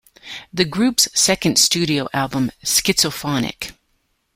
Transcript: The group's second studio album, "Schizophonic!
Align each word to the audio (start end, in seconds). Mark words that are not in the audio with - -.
The 0.51 0.65
group's 0.65 1.07
second 1.13 1.57
studio 1.59 2.07
album, 2.11 2.49
"Schizophonic! 2.65 3.73